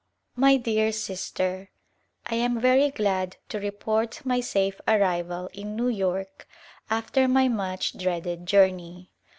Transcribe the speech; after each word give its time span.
My 0.35 0.57
dear 0.57 0.91
Sister: 0.91 1.69
I 2.25 2.33
am 2.33 2.59
very 2.59 2.89
glad 2.89 3.37
to 3.49 3.59
report 3.59 4.25
my 4.25 4.39
safe 4.39 4.81
arrival 4.87 5.47
in 5.53 5.77
New^ 5.77 5.95
York 5.95 6.47
after 6.89 7.27
my 7.27 7.47
much 7.47 7.95
dreaded 7.95 8.47
journey. 8.47 9.11